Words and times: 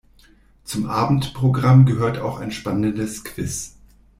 Zum 0.63 0.89
Abendprogramm 0.89 1.85
gehört 1.85 2.17
auch 2.17 2.39
ein 2.39 2.51
spannendes 2.51 3.23
Quiz. 3.23 3.75